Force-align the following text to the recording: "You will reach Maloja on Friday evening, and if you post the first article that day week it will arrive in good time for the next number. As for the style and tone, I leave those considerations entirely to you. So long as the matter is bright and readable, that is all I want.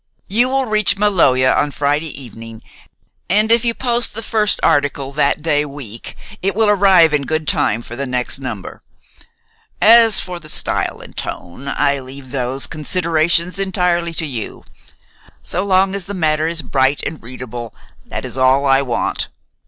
"You 0.27 0.49
will 0.49 0.65
reach 0.65 0.97
Maloja 0.97 1.53
on 1.55 1.69
Friday 1.69 2.09
evening, 2.19 2.63
and 3.29 3.51
if 3.51 3.63
you 3.63 3.75
post 3.75 4.15
the 4.15 4.23
first 4.23 4.59
article 4.63 5.11
that 5.11 5.43
day 5.43 5.63
week 5.63 6.17
it 6.41 6.55
will 6.55 6.69
arrive 6.71 7.13
in 7.13 7.21
good 7.21 7.47
time 7.47 7.83
for 7.83 7.95
the 7.95 8.07
next 8.07 8.39
number. 8.39 8.81
As 9.79 10.19
for 10.19 10.39
the 10.39 10.49
style 10.49 11.01
and 11.01 11.15
tone, 11.15 11.67
I 11.67 11.99
leave 11.99 12.31
those 12.31 12.65
considerations 12.65 13.59
entirely 13.59 14.15
to 14.15 14.25
you. 14.25 14.63
So 15.43 15.63
long 15.63 15.93
as 15.93 16.05
the 16.05 16.15
matter 16.15 16.47
is 16.47 16.63
bright 16.63 17.03
and 17.05 17.21
readable, 17.21 17.71
that 18.03 18.25
is 18.25 18.39
all 18.39 18.65
I 18.65 18.81
want. 18.81 19.27